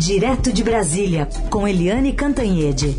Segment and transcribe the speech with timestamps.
[0.00, 2.96] Direto de Brasília, com Eliane Cantanhede.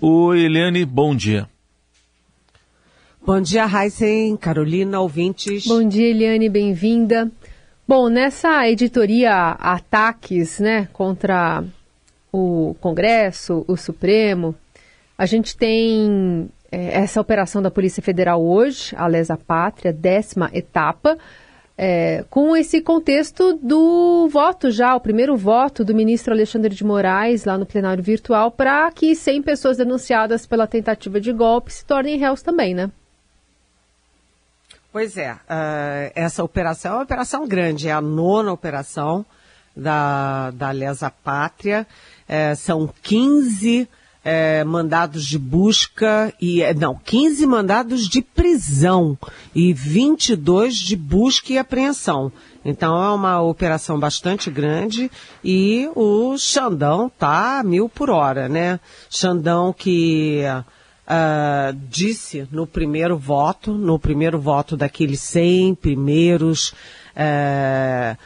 [0.00, 1.46] Oi, Eliane, bom dia.
[3.20, 5.66] Bom dia, Heisen, Carolina, ouvintes.
[5.66, 7.30] Bom dia, Eliane, bem-vinda.
[7.86, 11.62] Bom, nessa editoria Ataques né, contra
[12.32, 14.54] o Congresso, o Supremo,
[15.18, 21.16] a gente tem é, essa operação da Polícia Federal hoje, a Lesa Pátria, décima etapa,
[21.80, 27.44] é, com esse contexto do voto já, o primeiro voto do ministro Alexandre de Moraes
[27.44, 32.18] lá no plenário virtual para que 100 pessoas denunciadas pela tentativa de golpe se tornem
[32.18, 32.90] réus também, né?
[34.90, 39.24] Pois é, uh, essa operação é uma operação grande, é a nona operação
[39.76, 41.86] da, da Lesa Pátria,
[42.28, 43.88] é, são 15
[44.30, 49.16] é, mandados de busca e é, não, 15 mandados de prisão
[49.54, 52.30] e 22 de busca e apreensão.
[52.62, 55.10] Então é uma operação bastante grande
[55.42, 58.78] e o Xandão tá a mil por hora, né?
[59.08, 66.74] Xandão que uh, disse no primeiro voto, no primeiro voto daqueles 100 primeiros,
[67.16, 68.18] uh,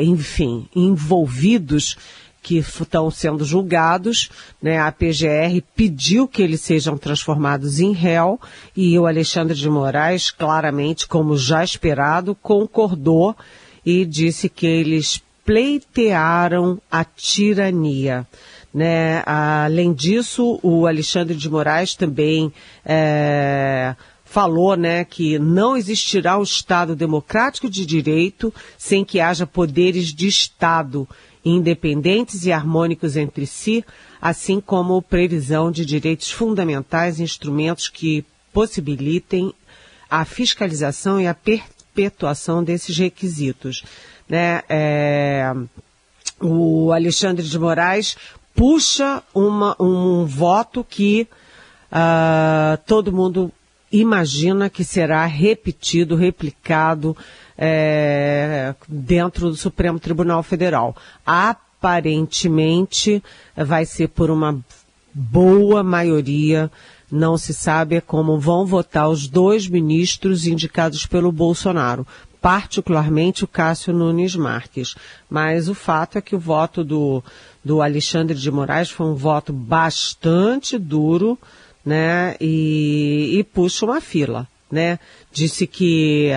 [0.00, 1.98] enfim, envolvidos
[2.42, 4.30] que estão sendo julgados,
[4.62, 8.40] né, a PGR pediu que eles sejam transformados em réu
[8.76, 13.36] e o Alexandre de Moraes, claramente, como já esperado, concordou
[13.84, 18.26] e disse que eles pleitearam a tirania.
[18.72, 19.22] Né?
[19.26, 22.52] Além disso, o Alexandre de Moraes também
[22.84, 23.94] é,
[24.24, 30.28] falou né, que não existirá um Estado democrático de direito sem que haja poderes de
[30.28, 31.08] Estado
[31.44, 33.84] independentes e harmônicos entre si,
[34.20, 39.54] assim como previsão de direitos fundamentais e instrumentos que possibilitem
[40.08, 43.84] a fiscalização e a perpetuação desses requisitos.
[44.28, 44.62] Né?
[44.68, 45.54] É,
[46.40, 48.16] o Alexandre de Moraes
[48.54, 51.28] puxa uma, um voto que
[51.92, 53.52] uh, todo mundo
[53.92, 57.16] imagina que será repetido, replicado
[57.62, 60.96] é, dentro do Supremo Tribunal Federal.
[61.26, 63.22] Aparentemente
[63.54, 64.58] vai ser por uma
[65.12, 66.70] boa maioria,
[67.12, 72.06] não se sabe como vão votar os dois ministros indicados pelo Bolsonaro,
[72.40, 74.94] particularmente o Cássio Nunes Marques.
[75.28, 77.22] Mas o fato é que o voto do,
[77.62, 81.38] do Alexandre de Moraes foi um voto bastante duro,
[81.84, 84.98] né, e, e puxa uma fila, né.
[85.32, 86.30] Disse que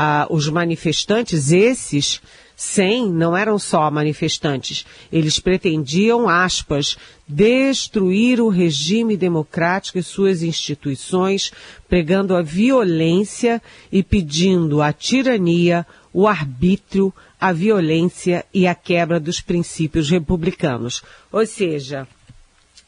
[0.00, 2.22] ah, os manifestantes, esses
[2.54, 11.50] 100 não eram só manifestantes, eles pretendiam, aspas, destruir o regime democrático e suas instituições,
[11.88, 13.60] pregando a violência
[13.90, 21.02] e pedindo a tirania, o arbítrio, a violência e a quebra dos princípios republicanos.
[21.32, 22.06] Ou seja,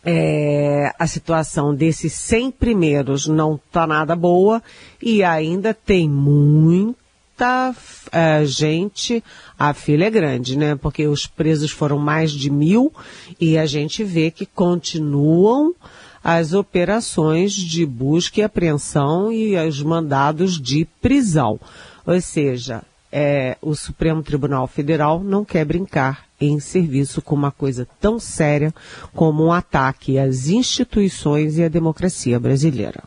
[0.05, 4.63] é, a situação desses 100 primeiros não está nada boa
[5.01, 9.23] e ainda tem muita uh, gente,
[9.59, 10.75] a fila é grande, né?
[10.75, 12.93] Porque os presos foram mais de mil
[13.39, 15.75] e a gente vê que continuam
[16.23, 21.59] as operações de busca e apreensão e os mandados de prisão.
[22.07, 27.87] Ou seja, é, o Supremo Tribunal Federal não quer brincar em serviço com uma coisa
[28.01, 28.73] tão séria
[29.15, 33.03] como um ataque às instituições e à democracia brasileira.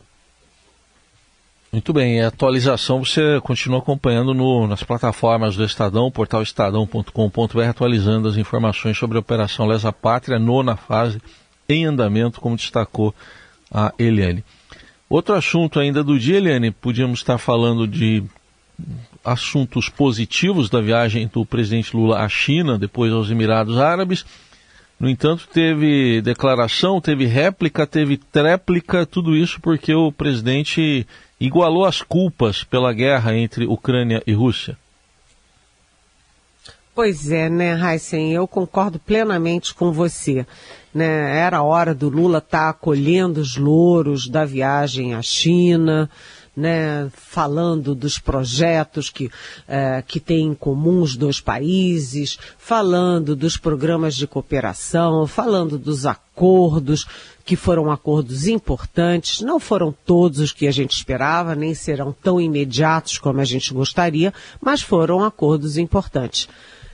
[1.73, 8.27] Muito bem, a atualização você continua acompanhando no, nas plataformas do Estadão, portal estadão.com.br, atualizando
[8.27, 11.19] as informações sobre a Operação Lesa Pátria, nona fase,
[11.67, 13.11] em andamento, como destacou
[13.73, 14.43] a Eliane.
[15.09, 18.23] Outro assunto ainda do dia, Eliane, podíamos estar falando de
[19.23, 24.25] assuntos positivos da viagem do presidente Lula à China, depois aos Emirados Árabes.
[24.99, 31.05] No entanto, teve declaração, teve réplica, teve tréplica, tudo isso porque o presidente
[31.39, 34.77] igualou as culpas pela guerra entre Ucrânia e Rússia?
[36.95, 40.45] Pois é, né, Heisen, eu concordo plenamente com você.
[40.93, 41.39] Né?
[41.39, 46.07] Era hora do Lula estar tá colhendo os louros da viagem à China,
[46.55, 49.29] né, falando dos projetos que,
[49.67, 56.05] é, que têm em comum os dois países, falando dos programas de cooperação, falando dos
[56.05, 57.07] acordos,
[57.45, 62.39] que foram acordos importantes, não foram todos os que a gente esperava, nem serão tão
[62.39, 66.47] imediatos como a gente gostaria, mas foram acordos importantes.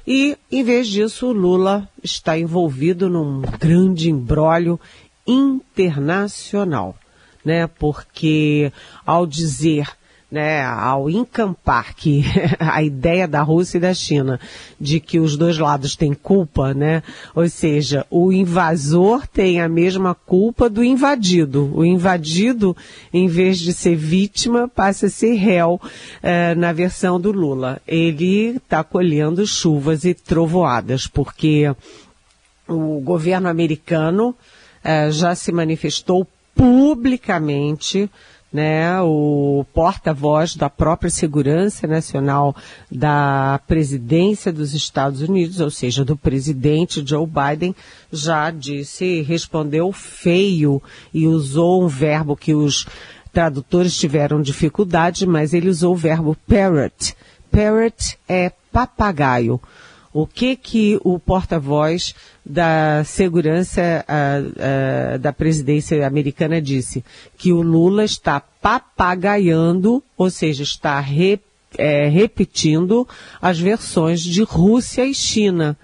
[0.08, 4.80] E, em vez disso, Lula está envolvido num grande embrólio
[5.28, 6.96] internacional
[7.44, 7.68] né?
[7.68, 8.72] Porque
[9.06, 9.88] ao dizer
[10.32, 12.24] né, ao encampar que
[12.60, 14.40] a ideia da Rússia e da China
[14.80, 17.02] de que os dois lados têm culpa, né,
[17.34, 21.72] ou seja, o invasor tem a mesma culpa do invadido.
[21.74, 22.78] O invadido,
[23.12, 25.82] em vez de ser vítima, passa a ser réu
[26.22, 27.82] eh, na versão do Lula.
[27.88, 31.74] Ele está colhendo chuvas e trovoadas, porque
[32.68, 34.36] o governo americano
[34.84, 36.28] eh, já se manifestou
[36.60, 38.12] publicamente
[38.52, 42.54] né, o porta-voz da própria segurança nacional
[42.92, 47.74] da presidência dos Estados Unidos, ou seja, do presidente Joe Biden,
[48.12, 50.84] já disse, respondeu feio
[51.14, 52.86] e usou um verbo que os
[53.32, 57.16] tradutores tiveram dificuldade, mas ele usou o verbo parrot.
[57.50, 59.62] Parrot é papagaio.
[60.12, 67.04] O que que o porta-voz da segurança uh, uh, da presidência americana disse?
[67.38, 71.40] Que o Lula está papagaiando, ou seja, está re,
[71.78, 73.08] é, repetindo
[73.40, 75.78] as versões de Rússia e China.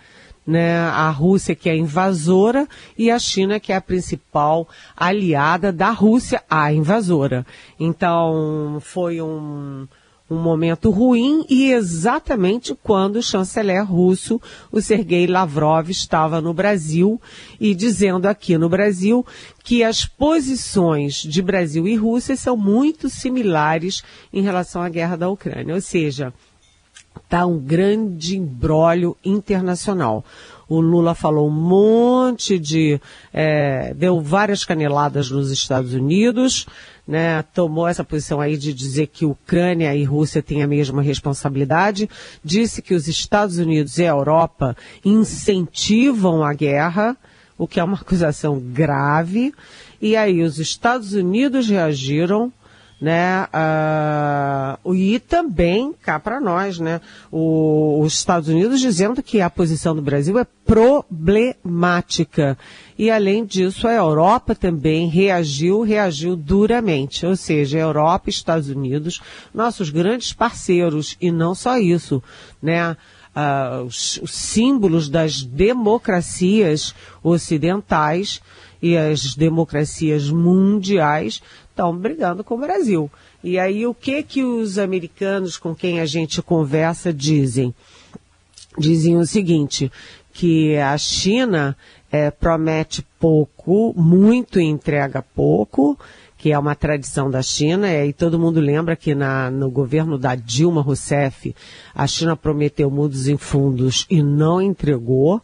[0.48, 5.90] Né, a Rússia que é invasora e a China que é a principal aliada da
[5.90, 7.44] Rússia, a invasora.
[7.80, 9.88] Então, foi um,
[10.30, 14.42] um momento ruim e exatamente quando o chanceler russo,
[14.72, 17.22] o Sergei Lavrov, estava no Brasil
[17.60, 19.26] e dizendo aqui no Brasil
[19.64, 25.30] que as posições de Brasil e Rússia são muito similares em relação à guerra da
[25.30, 25.76] Ucrânia.
[25.76, 26.34] Ou seja,
[27.24, 30.26] está um grande embrólio internacional.
[30.68, 33.00] O Lula falou um monte de.
[33.32, 36.66] É, deu várias caneladas nos Estados Unidos,
[37.08, 42.10] né, tomou essa posição aí de dizer que Ucrânia e Rússia têm a mesma responsabilidade,
[42.44, 47.16] disse que os Estados Unidos e a Europa incentivam a guerra,
[47.58, 49.54] o que é uma acusação grave,
[50.02, 52.52] e aí os Estados Unidos reagiram,
[53.00, 53.48] né?
[54.86, 57.02] Uh, e também cá para nós, né?
[57.32, 62.58] O, os Estados Unidos dizendo que a posição do Brasil é problemática.
[62.98, 67.26] E além disso, a Europa também reagiu, reagiu duramente.
[67.26, 69.22] Ou seja, Europa e Estados Unidos,
[69.54, 72.24] nossos grandes parceiros, e não só isso,
[72.62, 72.96] né?
[73.36, 78.42] Uh, os, os símbolos das democracias ocidentais
[78.82, 81.42] e as democracias mundiais
[81.76, 83.12] estão brigando com o Brasil.
[83.44, 87.76] E aí o que que os americanos com quem a gente conversa dizem?
[88.78, 89.92] Dizem o seguinte,
[90.32, 91.78] que a China
[92.10, 96.00] é, promete pouco, muito entrega pouco,
[96.38, 100.36] que é uma tradição da China, e todo mundo lembra que na, no governo da
[100.36, 101.56] Dilma Rousseff,
[101.94, 105.42] a China prometeu mundos em fundos e não entregou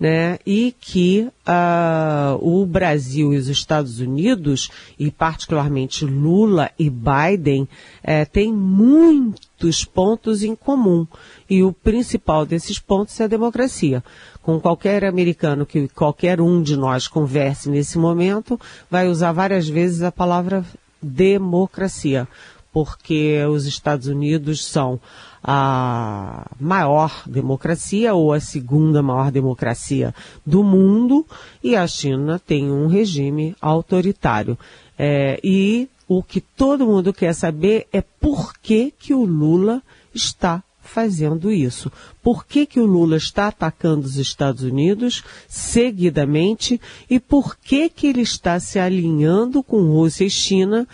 [0.00, 7.68] né, e que uh, o Brasil e os Estados Unidos, e particularmente Lula e Biden,
[8.02, 11.06] eh, têm muitos pontos em comum.
[11.50, 14.02] E o principal desses pontos é a democracia.
[14.40, 18.58] Com qualquer americano que qualquer um de nós converse nesse momento,
[18.90, 20.64] vai usar várias vezes a palavra
[21.02, 22.26] democracia,
[22.72, 24.98] porque os Estados Unidos são
[25.42, 30.14] a maior democracia ou a segunda maior democracia
[30.44, 31.26] do mundo
[31.62, 34.58] e a China tem um regime autoritário.
[34.98, 39.82] É, e o que todo mundo quer saber é por que, que o Lula
[40.14, 41.90] está fazendo isso.
[42.22, 48.08] Por que, que o Lula está atacando os Estados Unidos seguidamente e por que, que
[48.08, 50.86] ele está se alinhando com Rússia e China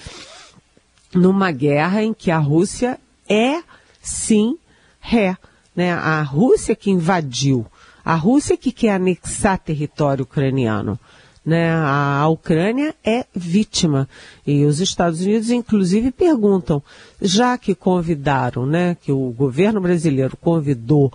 [1.14, 3.62] numa guerra em que a Rússia é
[4.08, 4.58] sim
[5.00, 5.36] ré.
[5.74, 5.92] Né?
[5.92, 7.66] A Rússia que invadiu,
[8.04, 10.98] a Rússia que quer anexar território ucraniano.
[11.44, 11.70] Né?
[11.72, 14.08] A Ucrânia é vítima.
[14.44, 16.82] E os Estados Unidos, inclusive, perguntam,
[17.22, 21.12] já que convidaram, né, que o governo brasileiro convidou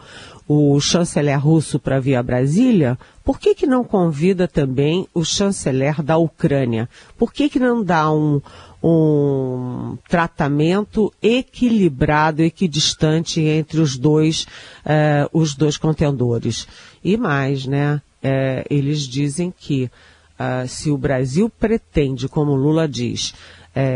[0.48, 6.02] o chanceler russo para vir a Brasília, por que, que não convida também o chanceler
[6.02, 6.90] da Ucrânia?
[7.18, 8.42] Por que, que não dá um,
[8.84, 14.44] um tratamento equilibrado, equidistante entre os dois,
[14.86, 16.68] uh, os dois contendores.
[17.04, 18.02] E mais, né?
[18.24, 19.84] Uh, eles dizem que
[20.40, 23.34] uh, se o Brasil pretende, como Lula diz,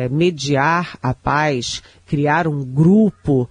[0.09, 3.49] mediar a paz, criar um grupo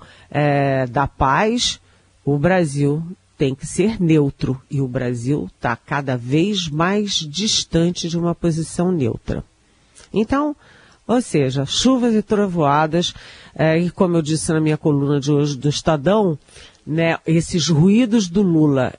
[0.90, 1.78] da paz,
[2.24, 3.02] o Brasil
[3.36, 8.90] tem que ser neutro e o Brasil está cada vez mais distante de uma posição
[8.90, 9.44] neutra.
[10.14, 10.56] Então,
[11.06, 13.14] ou seja, chuvas e trovoadas,
[13.54, 16.38] é, e como eu disse na minha coluna de hoje do Estadão,
[16.86, 18.94] né, esses ruídos do Lula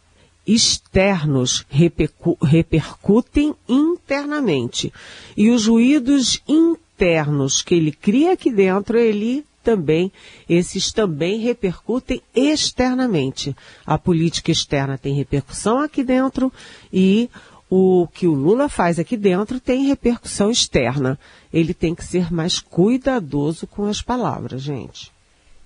[0.45, 4.93] externos repercu repercutem internamente.
[5.35, 10.11] E os ruídos internos que ele cria aqui dentro, ele também,
[10.47, 13.55] esses também repercutem externamente.
[13.85, 16.53] A política externa tem repercussão aqui dentro
[16.93, 17.29] e
[17.69, 21.17] o que o Lula faz aqui dentro tem repercussão externa.
[21.51, 25.11] Ele tem que ser mais cuidadoso com as palavras, gente.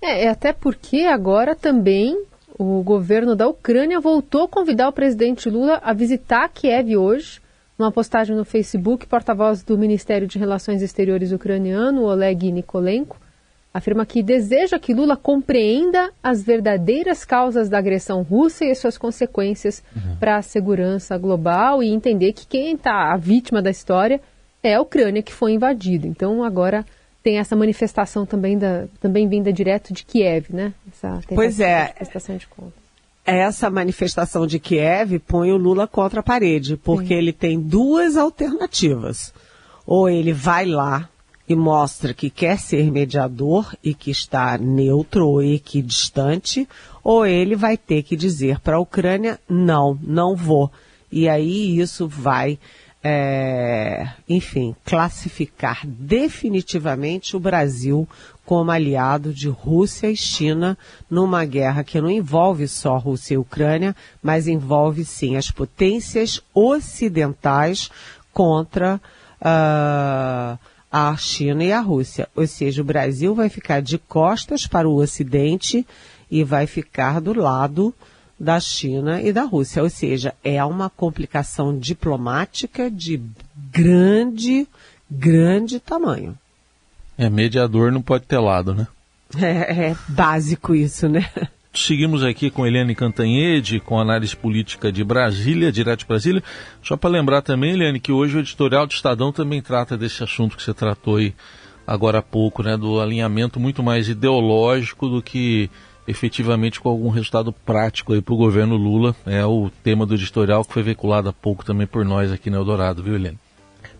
[0.02, 2.24] É, até porque agora também
[2.58, 7.40] o governo da Ucrânia voltou a convidar o presidente Lula a visitar Kiev hoje.
[7.78, 13.16] Numa postagem no Facebook, porta-voz do Ministério de Relações Exteriores ucraniano, Oleg Nikolenko,
[13.72, 18.98] afirma que deseja que Lula compreenda as verdadeiras causas da agressão russa e as suas
[18.98, 20.16] consequências uhum.
[20.16, 24.20] para a segurança global e entender que quem está a vítima da história
[24.62, 26.06] é a Ucrânia que foi invadida.
[26.06, 26.84] Então agora
[27.22, 30.72] tem essa manifestação também da também vinda direto de Kiev, né?
[30.90, 31.84] Essa, pois é.
[31.84, 32.80] Manifestação de conta.
[33.24, 37.14] Essa manifestação de Kiev põe o Lula contra a parede, porque Sim.
[37.14, 39.32] ele tem duas alternativas.
[39.86, 41.08] Ou ele vai lá
[41.50, 46.68] e mostra que quer ser mediador e que está neutro ou equidistante,
[47.02, 50.70] ou ele vai ter que dizer para a Ucrânia: não, não vou.
[51.10, 52.56] E aí isso vai,
[53.02, 58.08] é, enfim, classificar definitivamente o Brasil
[58.46, 60.78] como aliado de Rússia e China
[61.10, 67.90] numa guerra que não envolve só Rússia e Ucrânia, mas envolve sim as potências ocidentais
[68.32, 69.00] contra.
[69.40, 70.56] Uh,
[70.90, 72.28] a China e a Rússia.
[72.34, 75.86] Ou seja, o Brasil vai ficar de costas para o Ocidente
[76.30, 77.94] e vai ficar do lado
[78.38, 79.82] da China e da Rússia.
[79.82, 83.20] Ou seja, é uma complicação diplomática de
[83.70, 84.66] grande,
[85.10, 86.36] grande tamanho.
[87.18, 88.86] É, mediador não pode ter lado, né?
[89.40, 91.30] É, é básico isso, né?
[91.72, 96.42] Seguimos aqui com Eliane Cantanhede, com análise política de Brasília, direto de Brasília.
[96.82, 100.56] Só para lembrar também, Eliane, que hoje o editorial do Estadão também trata desse assunto
[100.56, 101.32] que você tratou aí
[101.86, 105.70] agora há pouco, né, do alinhamento muito mais ideológico do que
[106.08, 109.14] efetivamente com algum resultado prático aí para o governo Lula.
[109.24, 112.56] É o tema do editorial que foi veiculado há pouco também por nós aqui no
[112.56, 113.38] Eldorado, viu, Eliane?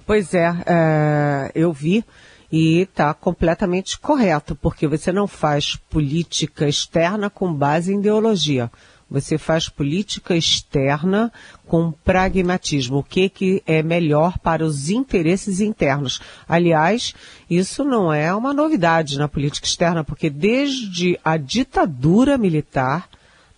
[0.04, 2.04] Pois é, é eu vi
[2.50, 8.71] e está completamente correto, porque você não faz política externa com base em ideologia.
[9.11, 11.33] Você faz política externa
[11.66, 12.99] com pragmatismo.
[12.99, 16.21] O que, que é melhor para os interesses internos?
[16.49, 17.12] Aliás,
[17.49, 23.09] isso não é uma novidade na política externa, porque desde a ditadura militar,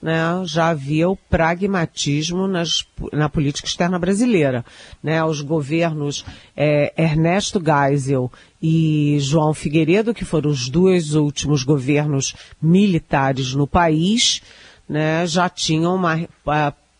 [0.02, 4.64] né, já havia o pragmatismo nas, na política externa brasileira.
[5.00, 5.22] Né?
[5.24, 6.24] Os governos
[6.56, 8.30] é, Ernesto Geisel
[8.60, 14.42] e João Figueiredo, que foram os dois últimos governos militares no país,
[14.88, 16.26] né, já tinham uma,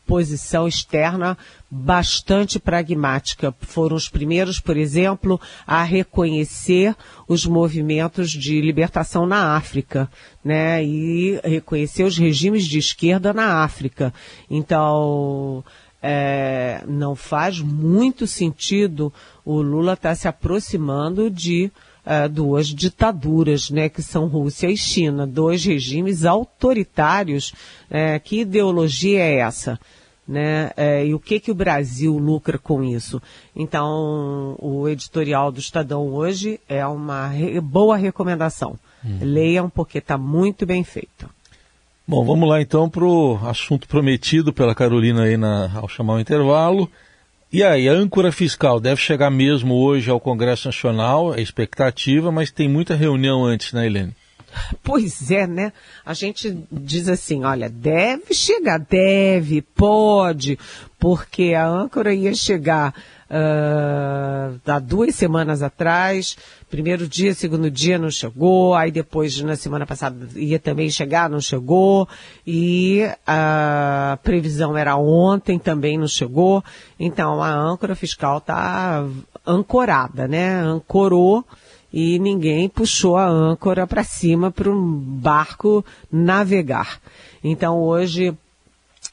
[0.06, 1.38] posição externa
[1.74, 3.54] bastante pragmática.
[3.60, 6.94] Foram os primeiros, por exemplo, a reconhecer
[7.26, 10.06] os movimentos de libertação na África,
[10.44, 10.84] né?
[10.84, 14.12] E reconhecer os regimes de esquerda na África.
[14.50, 15.64] Então,
[16.02, 19.10] é, não faz muito sentido
[19.42, 21.72] o Lula estar tá se aproximando de
[22.04, 27.54] uh, duas ditaduras, né, que são Rússia e China, dois regimes autoritários.
[27.90, 29.80] Uh, que ideologia é essa?
[30.26, 30.70] Né?
[30.76, 33.20] É, e o que que o Brasil lucra com isso?
[33.54, 38.78] Então, o editorial do Estadão hoje é uma re boa recomendação.
[39.04, 39.18] Hum.
[39.20, 41.28] Leiam porque está muito bem feito.
[42.06, 46.20] Bom, vamos lá então para o assunto prometido pela Carolina aí na, ao chamar o
[46.20, 46.90] intervalo.
[47.52, 52.50] E aí, a âncora fiscal deve chegar mesmo hoje ao Congresso Nacional, é expectativa, mas
[52.50, 54.14] tem muita reunião antes, né, Helene?
[54.82, 55.72] Pois é, né?
[56.04, 60.58] A gente diz assim, olha, deve chegar, deve, pode,
[60.98, 62.94] porque a âncora ia chegar
[63.30, 66.36] uh, há duas semanas atrás,
[66.70, 71.40] primeiro dia, segundo dia não chegou, aí depois na semana passada ia também chegar, não
[71.40, 72.08] chegou,
[72.46, 76.62] e a previsão era ontem, também não chegou,
[76.98, 79.04] então a âncora fiscal está
[79.46, 80.60] ancorada, né?
[80.60, 81.44] Ancorou
[81.92, 87.00] e ninguém puxou a âncora para cima para um barco navegar.
[87.44, 88.36] Então hoje,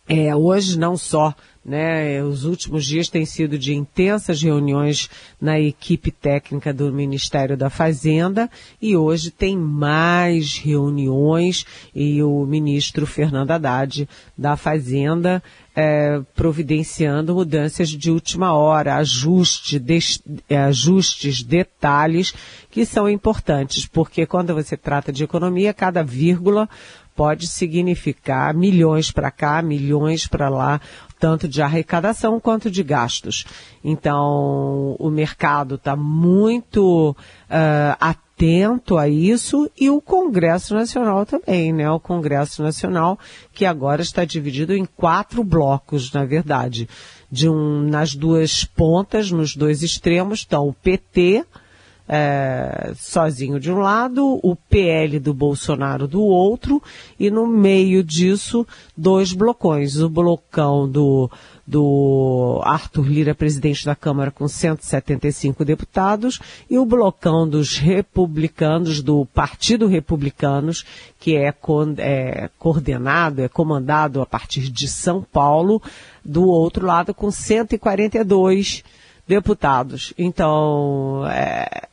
[0.07, 6.09] é, hoje não só né, os últimos dias têm sido de intensas reuniões na equipe
[6.09, 8.49] técnica do Ministério da Fazenda
[8.81, 15.43] e hoje tem mais reuniões e o ministro Fernando Haddad da Fazenda
[15.75, 22.33] é, providenciando mudanças de última hora, ajuste, des, é, ajustes, detalhes
[22.69, 26.67] que são importantes, porque quando você trata de economia, cada vírgula
[27.15, 30.79] pode significar milhões para cá, milhões para lá,
[31.19, 33.45] tanto de arrecadação quanto de gastos.
[33.83, 41.89] Então, o mercado está muito uh, atento a isso e o Congresso Nacional também, né?
[41.91, 43.19] O Congresso Nacional
[43.51, 46.87] que agora está dividido em quatro blocos, na verdade,
[47.29, 51.45] de um nas duas pontas, nos dois extremos, estão o PT
[52.11, 56.81] é, sozinho de um lado, o PL do Bolsonaro do outro,
[57.19, 58.65] e no meio disso,
[58.97, 59.97] dois blocões.
[59.97, 61.29] O blocão do,
[61.67, 69.27] do Arthur Lira, presidente da Câmara, com 175 deputados, e o blocão dos republicanos, do
[69.27, 70.83] Partido Republicanos,
[71.19, 71.53] que é,
[71.99, 75.79] é coordenado, é comandado a partir de São Paulo,
[76.25, 78.99] do outro lado, com 142 deputados.
[80.17, 81.87] Então, é,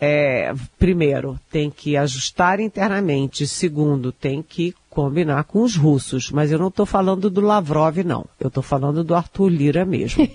[0.00, 3.46] é, primeiro, tem que ajustar internamente.
[3.46, 6.30] Segundo, tem que combinar com os russos.
[6.30, 8.26] Mas eu não estou falando do Lavrov, não.
[8.38, 10.26] Eu estou falando do Arthur Lira mesmo.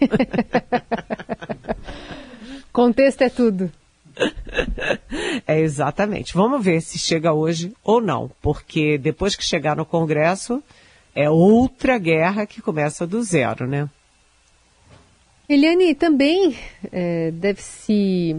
[2.71, 3.71] Contexto é tudo.
[5.47, 6.33] É exatamente.
[6.33, 10.61] Vamos ver se chega hoje ou não, porque depois que chegar no Congresso
[11.15, 13.89] é outra guerra que começa do zero, né?
[15.49, 16.55] Eliane, também
[16.91, 18.35] é, deve-se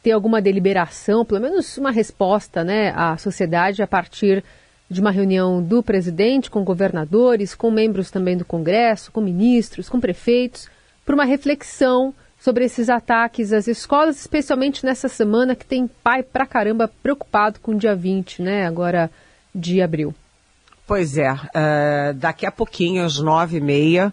[0.00, 4.44] ter alguma deliberação, pelo menos uma resposta né, à sociedade a partir
[4.88, 9.98] de uma reunião do presidente com governadores, com membros também do Congresso, com ministros, com
[9.98, 10.68] prefeitos,
[11.04, 16.46] para uma reflexão sobre esses ataques às escolas, especialmente nessa semana que tem pai pra
[16.46, 19.10] caramba preocupado com o dia 20, né, agora
[19.52, 20.14] de abril.
[20.86, 24.12] Pois é, uh, daqui a pouquinho, às nove e meia,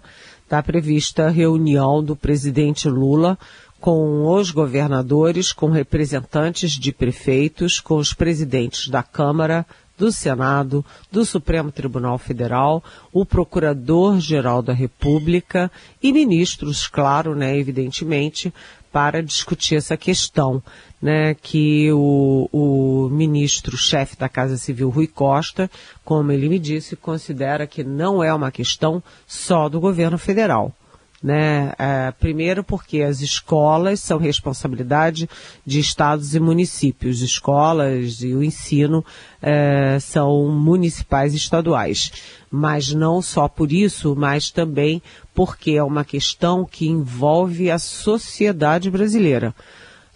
[0.49, 3.37] está prevista a reunião do presidente Lula
[3.79, 9.63] com os governadores, com representantes de prefeitos, com os presidentes da Câmara,
[9.95, 18.51] do Senado, do Supremo Tribunal Federal, o Procurador-Geral da República e ministros, claro, né, evidentemente,
[18.91, 20.61] para discutir essa questão,
[21.01, 25.69] né, que o, o ministro-chefe da Casa Civil, Rui Costa,
[26.03, 30.73] como ele me disse, considera que não é uma questão só do governo federal.
[31.21, 31.73] Né?
[31.77, 35.29] É, primeiro porque as escolas são responsabilidade
[35.65, 37.21] de estados e municípios.
[37.21, 39.03] Escolas e o ensino
[39.41, 42.11] é, são municipais e estaduais.
[42.49, 45.01] Mas não só por isso, mas também
[45.33, 49.53] porque é uma questão que envolve a sociedade brasileira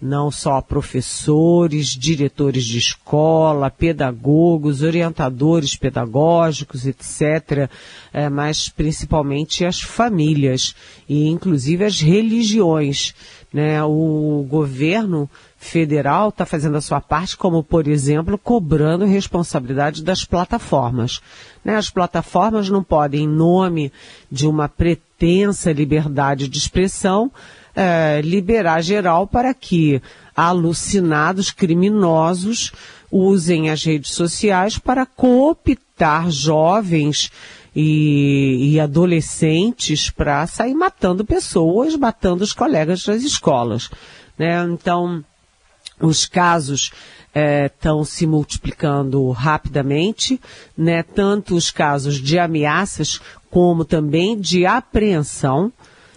[0.03, 7.69] não só professores, diretores de escola, pedagogos, orientadores pedagógicos, etc.,
[8.11, 10.75] é, mas principalmente as famílias
[11.07, 13.15] e inclusive as religiões.
[13.53, 13.81] Né?
[13.83, 15.29] O governo
[15.63, 21.21] federal está fazendo a sua parte, como por exemplo, cobrando responsabilidade das plataformas.
[21.63, 21.75] Né?
[21.75, 23.91] As plataformas não podem, em nome
[24.31, 27.31] de uma pretensa liberdade de expressão,
[27.75, 30.01] é, liberar geral para que
[30.35, 32.71] alucinados criminosos
[33.11, 37.31] usem as redes sociais para cooptar jovens
[37.75, 43.89] e, e adolescentes para sair matando pessoas, matando os colegas das escolas.
[44.37, 44.63] Né?
[44.63, 45.23] Então,
[45.99, 46.91] os casos
[47.65, 50.39] estão é, se multiplicando rapidamente,
[50.77, 51.03] né?
[51.03, 55.71] tanto os casos de ameaças como também de apreensão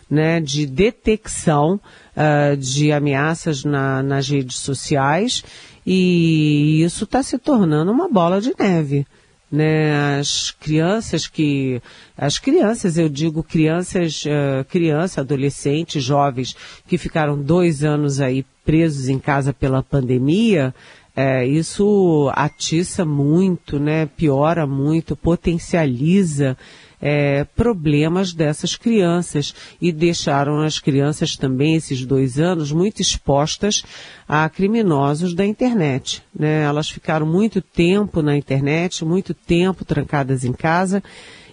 [0.08, 1.80] né, de detecção
[2.16, 5.42] uh, de ameaças na, nas redes sociais
[5.84, 9.06] e isso está se tornando uma bola de neve.
[9.50, 11.80] Né, as crianças que,
[12.18, 16.56] as crianças, eu digo crianças, uh, criança, adolescentes, jovens
[16.88, 20.74] que ficaram dois anos aí presos em casa pela pandemia,
[21.16, 26.58] é, isso atiça muito, né, piora muito, potencializa
[27.00, 33.82] é, problemas dessas crianças e deixaram as crianças também esses dois anos muito expostas
[34.28, 36.22] a criminosos da internet.
[36.38, 36.62] Né?
[36.62, 41.02] Elas ficaram muito tempo na internet, muito tempo trancadas em casa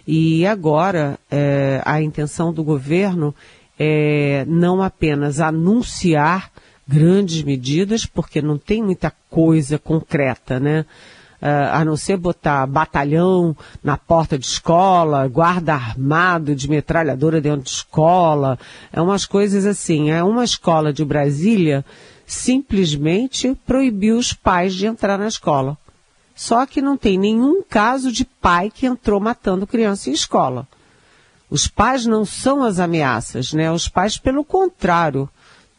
[0.05, 3.33] e agora é, a intenção do governo
[3.79, 6.51] é não apenas anunciar
[6.87, 10.85] grandes medidas, porque não tem muita coisa concreta, né?
[11.43, 17.63] uh, a não ser botar batalhão na porta de escola, guarda armado de metralhadora dentro
[17.63, 18.57] de escola,
[18.93, 20.09] é umas coisas assim.
[20.09, 21.83] É uma escola de Brasília
[22.25, 25.77] simplesmente proibiu os pais de entrar na escola.
[26.33, 30.67] Só que não tem nenhum caso de pai que entrou matando criança em escola.
[31.49, 33.71] Os pais não são as ameaças, né?
[33.71, 35.29] Os pais, pelo contrário,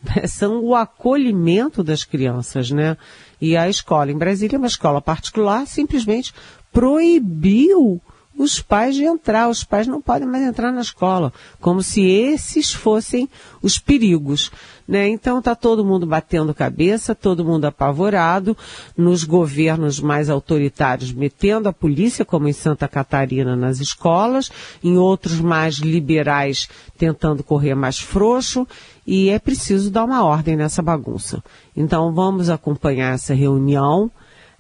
[0.29, 2.97] são o acolhimento das crianças, né?
[3.41, 6.33] E a escola em Brasília, uma escola particular, simplesmente
[6.73, 8.01] proibiu
[8.37, 9.49] os pais de entrar.
[9.49, 13.29] Os pais não podem mais entrar na escola, como se esses fossem
[13.63, 14.51] os perigos.
[14.87, 15.09] Né?
[15.09, 18.57] Então está todo mundo batendo cabeça, todo mundo apavorado,
[18.97, 24.51] nos governos mais autoritários metendo a polícia, como em Santa Catarina nas escolas,
[24.83, 28.67] em outros mais liberais tentando correr mais frouxo,
[29.07, 31.43] e é preciso dar uma ordem nessa bagunça.
[31.77, 34.11] Então vamos acompanhar essa reunião.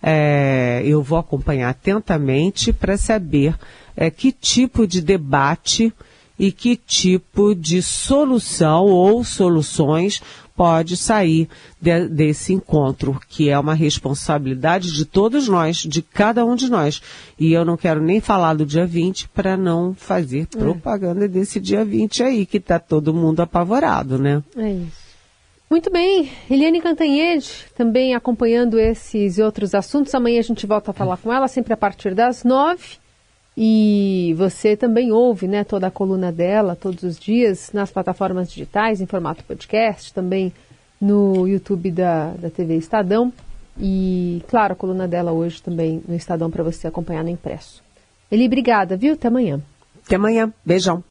[0.02, 3.56] É, eu vou acompanhar atentamente para saber
[3.96, 5.92] é, que tipo de debate
[6.38, 10.20] e que tipo de solução ou soluções
[10.56, 11.48] pode sair
[11.80, 17.02] de, desse encontro, que é uma responsabilidade de todos nós, de cada um de nós.
[17.38, 20.58] E eu não quero nem falar do dia 20 para não fazer é.
[20.58, 24.42] propaganda desse dia 20 aí, que está todo mundo apavorado, né?
[24.56, 25.04] É isso.
[25.70, 30.14] Muito bem, Eliane Cantanhede, também acompanhando esses e outros assuntos.
[30.14, 32.98] Amanhã a gente volta a falar com ela, sempre a partir das nove.
[33.56, 39.00] E você também ouve né, toda a coluna dela todos os dias nas plataformas digitais,
[39.00, 40.52] em formato podcast, também
[41.00, 43.32] no YouTube da, da TV Estadão.
[43.78, 47.82] E, claro, a coluna dela hoje também no Estadão para você acompanhar no impresso.
[48.30, 49.14] Eli, obrigada, viu?
[49.14, 49.60] Até amanhã.
[50.04, 50.52] Até amanhã.
[50.64, 51.04] Beijão.